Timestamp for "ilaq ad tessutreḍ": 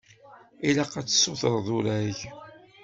0.67-1.67